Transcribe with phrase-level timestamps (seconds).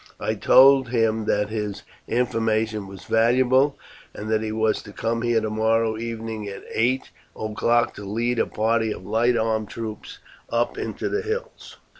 [0.19, 3.77] I told him that his information was valuable,
[4.15, 8.39] and that he was to come here to morrow evening at eight o'clock to lead
[8.39, 10.17] a party of light armed troops
[10.49, 11.77] up into the hills."